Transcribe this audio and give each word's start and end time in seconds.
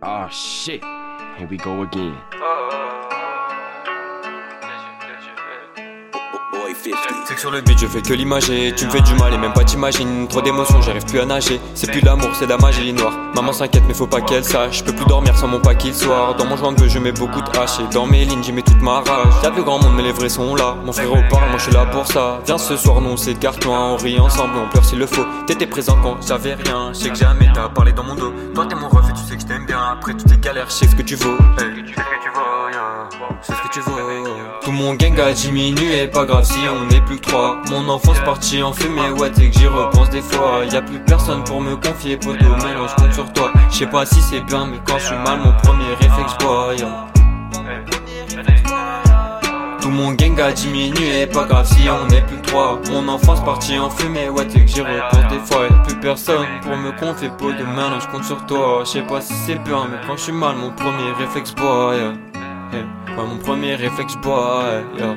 Oh 0.00 0.28
shit, 0.30 0.80
here 1.36 1.48
we 1.50 1.56
go 1.56 1.82
again. 1.82 2.14
C'est 7.26 7.34
que 7.34 7.40
sur 7.40 7.50
le 7.50 7.60
beat 7.60 7.78
je 7.78 7.86
fais 7.86 8.00
que 8.00 8.14
l'imager. 8.14 8.72
Tu 8.76 8.86
me 8.86 8.90
fais 8.90 9.00
du 9.00 9.14
mal 9.14 9.34
et 9.34 9.38
même 9.38 9.52
pas 9.52 9.64
t'imagines. 9.64 10.26
Trop 10.28 10.40
d'émotions 10.40 10.80
j'arrive 10.80 11.04
plus 11.04 11.18
à 11.18 11.26
nager. 11.26 11.60
C'est 11.74 11.90
plus 11.90 12.00
l'amour 12.00 12.30
c'est 12.34 12.46
la 12.46 12.56
magie 12.56 12.92
noire 12.92 13.12
Maman 13.34 13.52
s'inquiète 13.52 13.82
mais 13.86 13.94
faut 13.94 14.06
pas 14.06 14.20
qu'elle 14.20 14.44
sache. 14.44 14.78
Je 14.78 14.84
peux 14.84 14.92
plus 14.92 15.04
dormir 15.06 15.36
sans 15.36 15.48
mon 15.48 15.60
paquet 15.60 15.88
le 15.88 15.94
soir 15.94 16.34
Dans 16.36 16.46
mon 16.46 16.56
joint 16.56 16.72
de 16.72 16.86
je 16.86 16.98
mets 16.98 17.12
beaucoup 17.12 17.40
de 17.40 17.58
hache 17.58 17.80
Et 17.80 17.92
dans 17.92 18.06
mes 18.06 18.24
lignes 18.24 18.42
j'y 18.42 18.52
mets 18.52 18.62
toute 18.62 18.80
ma 18.80 19.00
rage. 19.00 19.34
Y'a 19.42 19.50
plus 19.50 19.62
grand 19.62 19.82
monde 19.82 19.94
mais 19.96 20.04
les 20.04 20.12
vrais 20.12 20.28
sont 20.28 20.54
là. 20.54 20.76
Mon 20.84 20.92
frère 20.92 21.08
parle 21.28 21.48
moi 21.50 21.58
je 21.58 21.64
suis 21.64 21.72
là 21.72 21.84
pour 21.86 22.06
ça. 22.06 22.40
Viens 22.46 22.58
ce 22.58 22.76
soir 22.76 23.00
nous 23.00 23.10
on 23.10 23.16
s'écarte 23.16 23.64
loin 23.64 23.92
On 23.92 23.96
rit 23.96 24.18
ensemble. 24.18 24.54
On 24.64 24.68
pleure 24.68 24.84
s'il 24.84 24.98
le 24.98 25.06
faut. 25.06 25.26
T'étais 25.46 25.66
présent 25.66 25.98
quand 26.02 26.16
j'avais 26.26 26.54
rien. 26.54 26.92
Je 26.92 26.98
sais 26.98 27.10
que 27.10 27.16
jamais 27.16 27.50
t'as 27.52 27.68
parlé 27.68 27.92
dans 27.92 28.04
mon 28.04 28.14
dos. 28.14 28.32
Toi 28.54 28.66
t'es 28.66 28.76
mon 28.76 28.88
tu 29.88 30.00
que 30.00 30.12
je 30.12 30.12
Après 30.12 30.12
toutes 30.12 30.26
tes 30.28 30.36
galères 30.38 30.66
je 30.68 30.72
sais 30.72 30.86
ce 30.86 30.96
que 30.96 31.02
tu 31.02 31.14
vaux 31.16 31.36
C'est 33.42 33.52
ce 33.52 33.62
que 33.62 33.68
tu 33.72 33.80
veux 33.80 34.24
Tout 34.62 34.72
mon 34.72 34.94
gang 34.94 35.18
a 35.20 35.32
diminué 35.32 36.08
Pas 36.08 36.24
grave 36.24 36.44
si 36.44 36.58
on 36.68 36.88
est 36.94 37.00
plus 37.02 37.16
que 37.16 37.28
trois. 37.28 37.60
Mon 37.70 37.88
enfance 37.88 38.18
partie 38.20 38.62
en 38.62 38.72
fumée 38.72 39.10
Ouais 39.18 39.30
t'es 39.30 39.50
que 39.50 39.58
j'y 39.58 39.66
repense 39.66 40.10
des 40.10 40.22
fois. 40.22 40.64
Y 40.70 40.76
a 40.76 40.82
plus 40.82 41.00
personne 41.00 41.44
pour 41.44 41.60
me 41.60 41.76
confier 41.76 42.16
Poto 42.16 42.44
mélange 42.44 42.94
compte 42.96 43.12
sur 43.12 43.32
toi. 43.32 43.52
Je 43.70 43.76
sais 43.76 43.86
pas 43.86 44.04
si 44.06 44.20
c'est 44.20 44.40
bien 44.40 44.66
mais 44.66 44.78
quand 44.86 44.98
je 44.98 45.06
suis 45.06 45.16
mal 45.16 45.40
Mon 45.40 45.52
premier 45.62 45.94
réflexe 46.00 46.36
boy 46.40 46.84
tout 47.90 49.07
mon 49.98 50.12
gang 50.12 50.40
a 50.40 50.52
diminué, 50.52 51.26
pas 51.26 51.44
grave 51.44 51.66
si 51.66 51.88
on 51.90 52.08
est 52.10 52.22
plus 52.22 52.36
que 52.36 52.46
trois. 52.46 52.80
Mon 52.90 53.08
enfance 53.08 53.44
partie 53.44 53.78
en 53.78 53.90
fumée, 53.90 54.28
ouais 54.28 54.46
t'es 54.46 54.60
que 54.60 54.68
j'y 54.68 54.80
repense 54.80 55.28
des 55.30 55.40
fois. 55.40 55.66
Y'a 55.68 55.76
plus 55.82 55.96
personne 55.96 56.46
pour 56.62 56.76
me 56.76 56.92
confier, 56.92 57.30
Pot 57.36 57.52
de 57.52 57.64
mélange 57.64 58.06
compte 58.08 58.24
sur 58.24 58.46
toi. 58.46 58.82
Je 58.84 58.90
sais 58.90 59.02
pas 59.02 59.20
si 59.20 59.34
c'est 59.34 59.56
bien 59.64 59.88
mais 59.90 59.98
quand 60.06 60.16
je 60.16 60.22
suis 60.22 60.32
mal 60.32 60.56
Mon 60.56 60.70
premier 60.70 61.12
réflexe 61.18 61.52
boy 61.54 61.96
yeah. 61.96 62.12
Ouais, 62.72 63.26
mon 63.26 63.38
premier 63.38 63.74
réflexe 63.74 64.16
boy 64.16 64.84
yeah. 64.96 65.16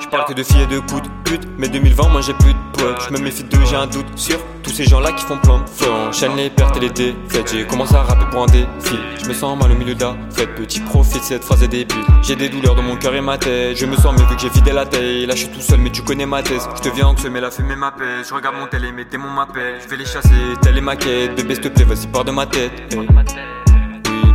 Je 0.00 0.08
parle 0.08 0.24
que 0.26 0.32
de 0.32 0.42
filles 0.42 0.62
et 0.62 0.66
de 0.66 0.78
coups 0.78 1.02
de 1.02 1.08
pute. 1.24 1.46
Mais 1.58 1.68
2020 1.68 2.08
moi 2.08 2.20
j'ai 2.20 2.34
plus 2.34 2.54
de 2.54 2.65
potes. 2.76 3.02
Je 3.08 3.12
me 3.12 3.18
méfie 3.18 3.44
d'eux 3.44 3.58
j'ai 3.68 3.76
un 3.76 3.86
doute 3.86 4.06
sur 4.16 4.38
Tous 4.62 4.70
ces 4.70 4.84
gens 4.84 5.00
là 5.00 5.12
qui 5.12 5.24
font 5.24 5.38
plein 5.38 5.58
de 5.60 5.68
feu 5.68 5.90
Enchaîne 5.90 6.36
les 6.36 6.50
pertes 6.50 6.76
et 6.76 6.80
les 6.80 6.90
défaites. 6.90 7.52
J'ai 7.52 7.66
commencé 7.66 7.94
à 7.94 8.02
rapper 8.02 8.26
pour 8.30 8.42
un 8.42 8.46
défi. 8.46 8.96
Je 9.22 9.28
me 9.28 9.34
sens 9.34 9.58
mal 9.58 9.72
au 9.72 9.74
milieu 9.74 9.94
d'un 9.94 10.16
fait. 10.30 10.46
Petit 10.46 10.80
profit 10.80 11.18
cette 11.20 11.44
phrase 11.44 11.62
est 11.62 11.68
débile. 11.68 12.04
J'ai 12.22 12.36
des 12.36 12.48
douleurs 12.48 12.74
dans 12.74 12.82
mon 12.82 12.96
cœur 12.96 13.14
et 13.14 13.20
ma 13.20 13.38
tête. 13.38 13.76
Je 13.76 13.86
me 13.86 13.96
sens 13.96 14.18
mieux 14.18 14.26
vu 14.26 14.36
que 14.36 14.42
j'ai 14.42 14.48
vidé 14.48 14.72
la 14.72 14.86
taille. 14.86 15.26
Là 15.26 15.34
je 15.34 15.40
suis 15.40 15.48
tout 15.48 15.60
seul 15.60 15.80
mais 15.80 15.90
tu 15.90 16.02
connais 16.02 16.26
ma 16.26 16.42
thèse. 16.42 16.68
Je 16.76 16.88
deviens 16.88 17.06
anxieux 17.06 17.30
mais 17.30 17.40
la 17.40 17.50
fumée 17.50 17.76
m'appelle 17.76 18.24
Je 18.28 18.34
regarde 18.34 18.56
mon 18.56 18.66
télé 18.66 18.92
mes 18.92 19.04
démons 19.04 19.30
m'appellent 19.30 19.80
Je 19.82 19.88
vais 19.88 19.96
les 19.96 20.06
chasser 20.06 20.30
telle 20.62 20.78
est 20.78 20.80
ma 20.80 20.96
quête. 20.96 21.34
Bébé 21.36 21.54
s'il 21.54 21.64
te 21.64 21.68
plaît 21.68 21.84
vas-y 21.84 22.06
pars 22.06 22.24
de 22.24 22.30
ma 22.30 22.46
tête 22.46 22.72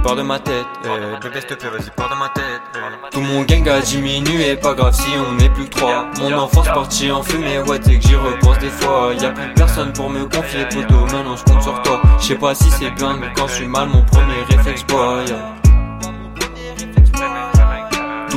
pars 0.01 0.15
de 0.15 0.21
ma 0.21 0.39
tête. 0.39 0.65
Eh, 0.83 0.87
bébé, 1.23 1.39
s'il 1.39 1.49
te 1.49 1.53
plaît, 1.53 1.69
vas-y, 1.69 1.89
pars 1.91 2.09
de 2.09 2.15
ma 2.15 2.29
tête. 2.29 2.61
Eh. 2.75 3.09
Tout 3.11 3.21
mon 3.21 3.43
gang 3.43 3.67
a 3.69 3.79
diminué, 3.81 4.55
pas 4.55 4.73
grave 4.73 4.93
si 4.93 5.09
on 5.17 5.39
est 5.39 5.49
plus 5.49 5.65
que 5.65 5.75
trois. 5.75 6.07
Mon 6.19 6.33
enfance 6.33 6.67
partie 6.67 7.11
en 7.11 7.23
fumée, 7.23 7.59
ouais, 7.59 7.79
t'es 7.79 7.97
que 7.99 8.07
j'y 8.07 8.15
repense 8.15 8.59
des 8.59 8.69
fois. 8.69 9.13
Y 9.19 9.25
a 9.25 9.29
plus 9.31 9.53
personne 9.55 9.93
pour 9.93 10.09
me 10.09 10.25
confier, 10.25 10.65
poto, 10.65 10.99
maintenant 11.11 11.35
je 11.35 11.43
compte 11.43 11.63
sur 11.63 11.81
toi. 11.83 12.01
Je 12.19 12.25
sais 12.25 12.35
pas 12.35 12.55
si 12.55 12.69
c'est 12.71 12.91
bien, 12.91 13.15
mais 13.19 13.27
quand 13.35 13.47
je 13.47 13.53
suis 13.53 13.67
mal, 13.67 13.87
mon 13.89 14.03
premier 14.03 14.43
réflexe, 14.49 14.83
boy. 14.85 15.25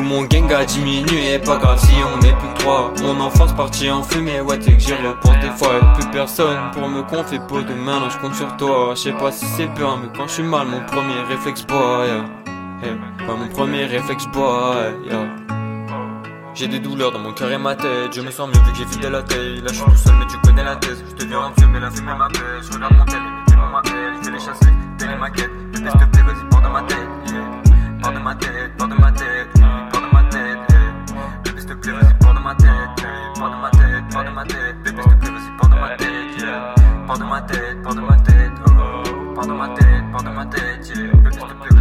Mon 0.04 0.22
gang 0.24 0.52
a 0.52 0.64
diminué, 0.64 1.38
pas 1.38 1.56
grave 1.56 1.78
si 1.78 1.94
on 1.96 2.20
est 2.20 2.32
plus 2.32 2.48
que 2.48 2.58
trois. 2.60 2.92
Mon 3.02 3.20
enfance 3.20 3.52
partie 3.54 3.90
en 3.90 4.02
fumée, 4.02 4.40
ouais 4.40 4.58
t'es 4.58 4.72
que 4.72 4.80
j'y 4.80 4.94
repense 4.94 5.38
des 5.40 5.50
fois 5.50 5.80
plus 5.94 6.06
personne 6.10 6.58
pour 6.72 6.88
me 6.88 7.02
confier, 7.02 7.40
peau 7.48 7.60
de 7.62 7.74
main, 7.74 8.08
je 8.10 8.18
compte 8.18 8.34
sur 8.34 8.56
toi. 8.56 8.92
Je 8.94 9.00
sais 9.00 9.12
pas 9.12 9.32
si 9.32 9.46
c'est 9.46 9.66
bien, 9.66 9.98
mais 10.00 10.08
quand 10.16 10.26
je 10.28 10.34
suis 10.34 10.42
mal, 10.42 10.66
mon 10.66 10.80
premier 10.86 11.20
réflexe 11.28 11.66
boy 11.66 12.08
yeah. 12.82 12.94
mon 13.26 13.48
premier 13.48 13.84
réflexe 13.86 14.26
boy 14.26 14.94
yeah. 15.06 15.26
J'ai 16.54 16.68
des 16.68 16.78
douleurs 16.78 17.10
dans 17.10 17.18
mon 17.18 17.32
cœur 17.32 17.50
et 17.50 17.58
ma 17.58 17.74
tête. 17.74 18.14
Je 18.14 18.20
me 18.20 18.30
sens 18.30 18.48
mieux 18.48 18.62
vu 18.62 18.72
que 18.72 18.78
j'ai 18.78 18.84
vidé 18.84 19.10
la 19.10 19.22
taille. 19.22 19.60
Là 19.60 19.68
je 19.68 19.74
suis 19.74 19.84
tout 19.84 19.96
seul 19.96 20.14
mais 20.20 20.26
tu 20.26 20.36
connais 20.38 20.64
la 20.64 20.76
thèse. 20.76 21.02
Je 21.10 21.24
deviens 21.24 21.50
vieux 21.56 21.66
mais 21.72 21.80
la 21.80 21.90
fumée 21.90 22.14
m'appelle 22.16 22.62
Je 22.62 22.72
regarde 22.72 22.94
mon 22.94 23.04
tel 23.04 23.20
Je 24.22 24.30
vais 24.30 24.36
les 24.36 24.38
chasser, 24.38 24.70
pas 33.38 33.48
de 33.50 33.60
ma 33.60 33.70
tête, 33.70 34.04
pas 34.12 34.24
de 34.24 34.30
ma 34.30 34.44
tête, 34.44 34.82
bébé 34.82 35.02
s'il 35.02 35.12
te 35.12 35.16
plaît 35.16 35.30
vas-y 35.30 35.56
de 35.68 35.74
ma 35.74 35.88
tête, 35.96 36.40
yeah. 36.40 36.74
De 37.18 37.24
ma 37.24 37.42
tête, 37.42 37.82
pas 37.82 37.94
de 37.94 38.00
ma 38.00 38.16
tête, 38.16 38.52
oh, 38.66 39.46
de 39.46 39.52
ma 39.52 39.68
tête, 39.68 40.10
de 40.22 40.30
ma 40.30 40.46
bébé 41.22 41.30
s'il 41.30 41.40
te 41.40 41.54
plaît 41.54 41.73